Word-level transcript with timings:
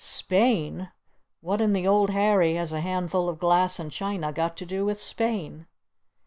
"Spain? 0.03 0.91
What 1.41 1.61
in 1.61 1.73
the 1.73 1.87
Old 1.87 2.09
Harry 2.09 2.55
has 2.55 2.71
a 2.71 2.79
handful 2.81 3.29
of 3.29 3.37
glass 3.37 3.77
and 3.77 3.91
china 3.91 4.33
got 4.33 4.57
to 4.57 4.65
do 4.65 4.83
with 4.83 4.99
Spain?" 4.99 5.67